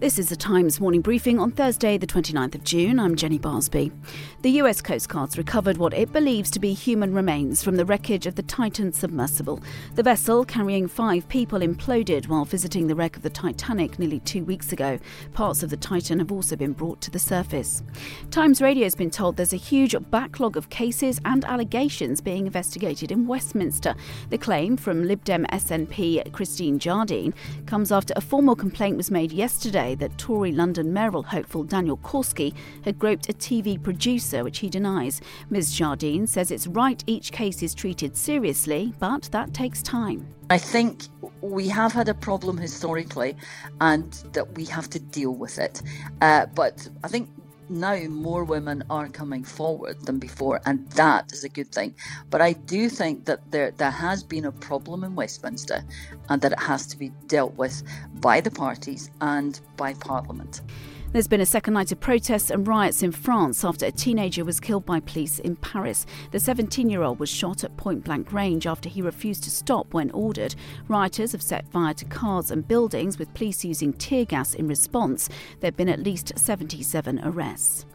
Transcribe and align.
This 0.00 0.20
is 0.20 0.28
the 0.28 0.36
Times 0.36 0.78
morning 0.78 1.00
briefing 1.00 1.40
on 1.40 1.50
Thursday, 1.50 1.98
the 1.98 2.06
29th 2.06 2.54
of 2.54 2.62
June. 2.62 3.00
I'm 3.00 3.16
Jenny 3.16 3.36
Barsby. 3.36 3.90
The 4.42 4.52
US 4.62 4.80
Coast 4.80 5.08
Guard's 5.08 5.36
recovered 5.36 5.76
what 5.76 5.92
it 5.92 6.12
believes 6.12 6.52
to 6.52 6.60
be 6.60 6.72
human 6.72 7.12
remains 7.12 7.64
from 7.64 7.74
the 7.74 7.84
wreckage 7.84 8.24
of 8.24 8.36
the 8.36 8.44
Titan 8.44 8.92
submersible. 8.92 9.60
The 9.96 10.04
vessel, 10.04 10.44
carrying 10.44 10.86
five 10.86 11.28
people, 11.28 11.58
imploded 11.58 12.28
while 12.28 12.44
visiting 12.44 12.86
the 12.86 12.94
wreck 12.94 13.16
of 13.16 13.22
the 13.22 13.28
Titanic 13.28 13.98
nearly 13.98 14.20
two 14.20 14.44
weeks 14.44 14.70
ago. 14.70 15.00
Parts 15.32 15.64
of 15.64 15.70
the 15.70 15.76
Titan 15.76 16.20
have 16.20 16.30
also 16.30 16.54
been 16.54 16.74
brought 16.74 17.00
to 17.00 17.10
the 17.10 17.18
surface. 17.18 17.82
Times 18.30 18.62
Radio 18.62 18.84
has 18.84 18.94
been 18.94 19.10
told 19.10 19.36
there's 19.36 19.52
a 19.52 19.56
huge 19.56 19.96
backlog 20.12 20.56
of 20.56 20.70
cases 20.70 21.20
and 21.24 21.44
allegations 21.44 22.20
being 22.20 22.46
investigated 22.46 23.10
in 23.10 23.26
Westminster. 23.26 23.96
The 24.30 24.38
claim 24.38 24.76
from 24.76 25.08
Lib 25.08 25.24
Dem 25.24 25.44
MP 25.50 26.32
Christine 26.32 26.78
Jardine 26.78 27.34
comes 27.66 27.90
after 27.90 28.14
a 28.14 28.20
formal 28.20 28.54
complaint 28.54 28.96
was 28.96 29.10
made 29.10 29.32
yesterday 29.32 29.87
that 29.96 30.16
Tory 30.18 30.52
London 30.52 30.92
mayoral 30.92 31.22
hopeful 31.22 31.64
Daniel 31.64 31.98
Korski 31.98 32.54
had 32.84 32.98
groped 32.98 33.28
a 33.28 33.32
TV 33.32 33.82
producer, 33.82 34.44
which 34.44 34.58
he 34.58 34.68
denies. 34.68 35.20
Ms. 35.50 35.72
Jardine 35.72 36.26
says 36.26 36.50
it's 36.50 36.66
right 36.66 37.02
each 37.06 37.32
case 37.32 37.62
is 37.62 37.74
treated 37.74 38.16
seriously, 38.16 38.92
but 38.98 39.22
that 39.32 39.54
takes 39.54 39.82
time. 39.82 40.26
I 40.50 40.58
think 40.58 41.04
we 41.40 41.68
have 41.68 41.92
had 41.92 42.08
a 42.08 42.14
problem 42.14 42.56
historically 42.56 43.36
and 43.80 44.12
that 44.32 44.56
we 44.56 44.64
have 44.66 44.88
to 44.90 44.98
deal 44.98 45.34
with 45.34 45.58
it. 45.58 45.82
Uh, 46.20 46.46
but 46.54 46.88
I 47.04 47.08
think 47.08 47.28
now 47.70 47.96
more 48.08 48.44
women 48.44 48.84
are 48.90 49.08
coming 49.08 49.44
forward 49.44 50.06
than 50.06 50.18
before, 50.18 50.60
and 50.66 50.88
that 50.92 51.32
is 51.32 51.44
a 51.44 51.48
good 51.48 51.72
thing. 51.72 51.94
But 52.30 52.40
I 52.40 52.54
do 52.54 52.88
think 52.88 53.26
that 53.26 53.50
there 53.50 53.72
there 53.72 53.90
has 53.90 54.22
been 54.24 54.44
a 54.46 54.52
problem 54.52 55.04
in 55.04 55.14
Westminster, 55.14 55.84
and 56.28 56.42
that 56.42 56.52
it 56.52 56.60
has 56.60 56.86
to 56.88 56.98
be 56.98 57.10
dealt 57.28 57.56
with 57.56 57.82
by 58.14 58.40
the 58.40 58.50
parties 58.50 59.10
and 59.20 59.60
by 59.76 59.94
Parliament. 59.94 60.62
There's 61.10 61.26
been 61.26 61.40
a 61.40 61.46
second 61.46 61.72
night 61.72 61.90
of 61.90 62.00
protests 62.00 62.50
and 62.50 62.68
riots 62.68 63.02
in 63.02 63.12
France 63.12 63.64
after 63.64 63.86
a 63.86 63.90
teenager 63.90 64.44
was 64.44 64.60
killed 64.60 64.84
by 64.84 65.00
police 65.00 65.38
in 65.38 65.56
Paris. 65.56 66.04
The 66.32 66.38
17 66.38 66.90
year 66.90 67.02
old 67.02 67.18
was 67.18 67.30
shot 67.30 67.64
at 67.64 67.74
point 67.78 68.04
blank 68.04 68.30
range 68.30 68.66
after 68.66 68.90
he 68.90 69.00
refused 69.00 69.42
to 69.44 69.50
stop 69.50 69.94
when 69.94 70.10
ordered. 70.10 70.54
Rioters 70.86 71.32
have 71.32 71.40
set 71.40 71.66
fire 71.72 71.94
to 71.94 72.04
cars 72.04 72.50
and 72.50 72.68
buildings 72.68 73.18
with 73.18 73.32
police 73.32 73.64
using 73.64 73.94
tear 73.94 74.26
gas 74.26 74.52
in 74.52 74.68
response. 74.68 75.30
There 75.60 75.68
have 75.68 75.78
been 75.78 75.88
at 75.88 76.02
least 76.02 76.38
77 76.38 77.20
arrests. 77.24 77.86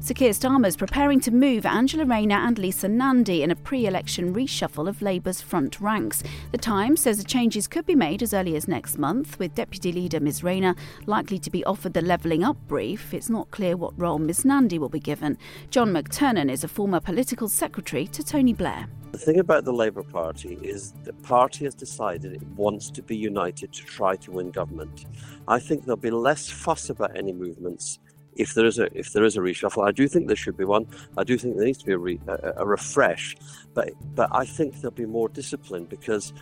Sir 0.00 0.14
Keir 0.14 0.30
Starmer 0.30 0.66
is 0.66 0.76
preparing 0.76 1.20
to 1.20 1.30
move 1.30 1.66
Angela 1.66 2.04
Rayner 2.04 2.36
and 2.36 2.58
Lisa 2.58 2.88
Nandy 2.88 3.42
in 3.42 3.50
a 3.50 3.56
pre 3.56 3.86
election 3.86 4.34
reshuffle 4.34 4.88
of 4.88 5.02
Labour's 5.02 5.40
front 5.40 5.80
ranks. 5.80 6.22
The 6.52 6.58
Times 6.58 7.00
says 7.00 7.18
the 7.18 7.24
changes 7.24 7.66
could 7.66 7.86
be 7.86 7.94
made 7.94 8.22
as 8.22 8.32
early 8.32 8.56
as 8.56 8.68
next 8.68 8.98
month, 8.98 9.38
with 9.38 9.54
Deputy 9.54 9.92
Leader 9.92 10.20
Ms 10.20 10.42
Rayner 10.42 10.76
likely 11.06 11.38
to 11.38 11.50
be 11.50 11.64
offered 11.64 11.94
the 11.94 12.02
levelling 12.02 12.44
up 12.44 12.56
brief. 12.68 13.12
It's 13.12 13.30
not 13.30 13.50
clear 13.50 13.76
what 13.76 13.98
role 13.98 14.18
Ms 14.18 14.44
Nandy 14.44 14.78
will 14.78 14.88
be 14.88 15.00
given. 15.00 15.38
John 15.70 15.92
McTernan 15.92 16.50
is 16.50 16.62
a 16.62 16.68
former 16.68 17.00
political 17.00 17.48
secretary 17.48 18.06
to 18.08 18.22
Tony 18.22 18.52
Blair. 18.52 18.86
The 19.12 19.18
thing 19.18 19.38
about 19.38 19.64
the 19.64 19.72
Labour 19.72 20.02
Party 20.02 20.58
is 20.62 20.92
the 21.04 21.14
party 21.14 21.64
has 21.64 21.74
decided 21.74 22.34
it 22.34 22.46
wants 22.48 22.90
to 22.90 23.02
be 23.02 23.16
united 23.16 23.72
to 23.72 23.82
try 23.82 24.14
to 24.16 24.30
win 24.30 24.50
government. 24.50 25.06
I 25.48 25.58
think 25.58 25.84
there'll 25.84 25.96
be 25.96 26.10
less 26.10 26.50
fuss 26.50 26.90
about 26.90 27.16
any 27.16 27.32
movements 27.32 27.98
if 28.36 28.54
there 28.54 28.66
is 28.66 28.78
a 28.78 28.86
if 28.98 29.12
there 29.12 29.24
is 29.24 29.36
a 29.36 29.40
reshuffle. 29.40 29.86
I 29.86 29.92
do 29.92 30.08
think 30.08 30.26
there 30.26 30.36
should 30.36 30.56
be 30.56 30.64
one. 30.64 30.86
I 31.16 31.24
do 31.24 31.36
think 31.38 31.56
there 31.56 31.66
needs 31.66 31.78
to 31.78 31.86
be 31.86 31.92
a, 31.92 31.98
re, 31.98 32.20
a, 32.28 32.52
a 32.58 32.66
refresh, 32.66 33.36
but 33.74 33.90
but 34.14 34.28
I 34.32 34.44
think 34.44 34.80
there'll 34.80 34.90
be 34.94 35.06
more 35.06 35.28
discipline 35.28 35.84
because 35.84 36.32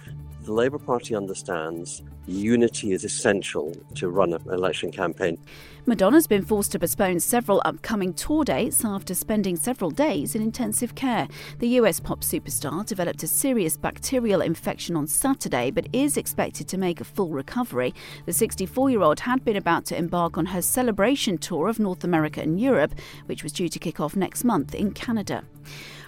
the 0.43 0.53
Labour 0.53 0.79
Party 0.79 1.15
understands 1.15 2.03
unity 2.27 2.93
is 2.93 3.05
essential 3.05 3.75
to 3.95 4.09
run 4.09 4.33
an 4.33 4.43
election 4.49 4.91
campaign. 4.91 5.39
Madonna's 5.87 6.27
been 6.27 6.45
forced 6.45 6.73
to 6.73 6.79
postpone 6.79 7.21
several 7.21 7.61
upcoming 7.67 8.15
tour 8.15 8.43
dates 8.43 8.85
after 8.85 9.15
spending 9.15 9.55
several 9.55 9.91
days 9.91 10.35
in 10.35 10.41
intensive 10.41 10.95
care. 10.95 11.29
The 11.59 11.69
US 11.81 12.01
pop 12.01 12.23
superstar 12.23 12.87
developed 12.87 13.23
a 13.23 13.27
serious 13.27 13.77
bacterial 13.77 14.41
infection 14.41 14.97
on 14.97 15.07
Saturday 15.07 15.71
but 15.71 15.89
is 15.93 16.17
expected 16.17 16.69
to 16.69 16.79
make 16.79 17.03
a 17.03 17.05
full 17.05 17.29
recovery. 17.29 17.95
The 18.25 18.33
64 18.33 18.91
year 18.91 19.03
old 19.03 19.21
had 19.21 19.45
been 19.45 19.57
about 19.57 19.85
to 19.87 19.97
embark 19.97 20.39
on 20.39 20.47
her 20.47 20.63
celebration 20.63 21.37
tour 21.37 21.69
of 21.69 21.79
North 21.79 22.03
America 22.03 22.41
and 22.41 22.59
Europe, 22.59 22.95
which 23.27 23.43
was 23.43 23.53
due 23.53 23.69
to 23.69 23.79
kick 23.79 24.01
off 24.01 24.17
next 24.17 24.43
month 24.43 24.75
in 24.75 24.93
Canada. 24.93 25.45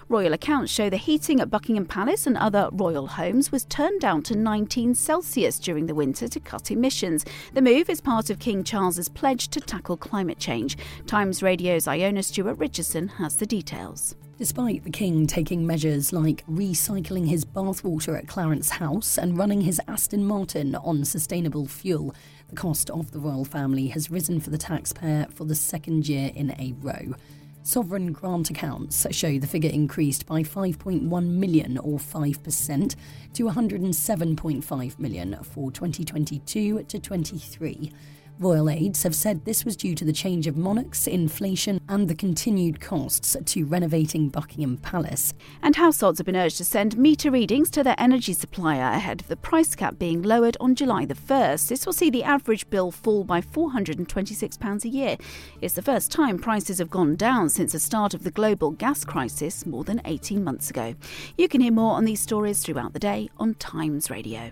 Royal 0.09 0.31
accounts 0.31 0.71
show 0.71 0.89
the 0.89 0.95
heating 0.95 1.41
at 1.41 1.49
Buckingham 1.49 1.85
Palace 1.85 2.25
and 2.25 2.37
other 2.37 2.69
royal 2.71 3.07
homes 3.07 3.51
was 3.51 3.65
turned 3.65 3.99
down 3.99 4.23
to 4.23 4.37
19 4.37 4.95
Celsius 4.95 5.59
during 5.59 5.87
the 5.87 5.93
winter 6.07 6.29
to 6.29 6.39
cut 6.39 6.71
emissions. 6.71 7.25
The 7.53 7.61
move 7.61 7.89
is 7.89 7.99
part 7.99 8.29
of 8.29 8.39
King 8.39 8.63
Charles's 8.63 9.09
pledge 9.09 9.49
to 9.49 9.59
tackle 9.59 9.97
climate 9.97 10.39
change. 10.39 10.77
Times 11.05 11.43
Radio's 11.43 11.85
Iona 11.85 12.23
Stewart 12.23 12.57
Richardson 12.57 13.09
has 13.09 13.35
the 13.35 13.45
details. 13.45 14.15
Despite 14.37 14.85
the 14.85 14.89
King 14.89 15.27
taking 15.27 15.67
measures 15.67 16.13
like 16.13 16.45
recycling 16.47 17.27
his 17.27 17.43
bathwater 17.43 18.17
at 18.17 18.25
Clarence 18.25 18.69
House 18.69 19.17
and 19.17 19.37
running 19.37 19.59
his 19.59 19.81
Aston 19.85 20.23
Martin 20.23 20.75
on 20.75 21.03
sustainable 21.03 21.67
fuel, 21.67 22.15
the 22.47 22.55
cost 22.55 22.89
of 22.89 23.11
the 23.11 23.19
royal 23.19 23.43
family 23.43 23.87
has 23.87 24.09
risen 24.09 24.39
for 24.39 24.49
the 24.49 24.57
taxpayer 24.57 25.27
for 25.29 25.43
the 25.43 25.55
second 25.55 26.07
year 26.07 26.31
in 26.33 26.51
a 26.51 26.73
row. 26.79 27.15
Sovereign 27.67 28.13
grant 28.13 28.49
accounts 28.49 29.05
show 29.13 29.37
the 29.37 29.45
figure 29.45 29.69
increased 29.69 30.25
by 30.25 30.41
5.1 30.41 31.27
million 31.27 31.77
or 31.79 31.99
5% 31.99 32.95
to 33.33 33.43
107.5 33.43 34.99
million 34.99 35.37
for 35.43 35.69
2022 35.69 36.83
to 36.83 36.97
23. 36.97 37.91
Royal 38.39 38.69
aides 38.69 39.01
have 39.01 39.15
said 39.15 39.45
this 39.45 39.65
was 39.65 39.75
due 39.75 39.95
to 39.95 40.05
the 40.05 40.13
change 40.13 40.45
of 40.45 40.55
monarchs, 40.55 41.07
inflation, 41.07 41.81
and 41.89 42.07
the 42.07 42.13
continued 42.13 42.79
costs 42.79 43.35
to 43.43 43.65
renovating 43.65 44.29
Buckingham 44.29 44.77
Palace. 44.77 45.33
And 45.63 45.75
households 45.75 46.19
have 46.19 46.27
been 46.27 46.35
urged 46.35 46.57
to 46.57 46.63
send 46.63 46.99
meter 46.99 47.31
readings 47.31 47.71
to 47.71 47.83
their 47.83 47.95
energy 47.97 48.33
supplier 48.33 48.95
ahead 48.95 49.21
of 49.21 49.27
the 49.27 49.37
price 49.37 49.73
cap 49.73 49.97
being 49.97 50.21
lowered 50.21 50.55
on 50.59 50.75
July 50.75 51.05
the 51.05 51.15
1st. 51.15 51.67
This 51.67 51.87
will 51.87 51.93
see 51.93 52.11
the 52.11 52.23
average 52.23 52.69
bill 52.69 52.91
fall 52.91 53.23
by 53.23 53.41
£426 53.41 54.85
a 54.85 54.89
year. 54.89 55.17
It's 55.61 55.73
the 55.73 55.81
first 55.81 56.11
time 56.11 56.37
prices 56.37 56.77
have 56.77 56.91
gone 56.91 57.15
down 57.15 57.49
since 57.49 57.71
the 57.71 57.79
start 57.79 58.13
of 58.13 58.23
the 58.23 58.29
global 58.29 58.69
gas 58.69 59.03
crisis 59.03 59.65
more 59.65 59.83
than 59.83 59.99
18 60.05 60.43
months 60.43 60.69
ago. 60.69 60.93
You 61.39 61.47
can 61.47 61.61
hear 61.61 61.71
more 61.71 61.95
on 61.95 62.05
these 62.05 62.21
stories 62.21 62.61
throughout 62.61 62.93
the 62.93 62.99
day 62.99 63.29
on 63.39 63.55
Times 63.55 64.11
Radio. 64.11 64.51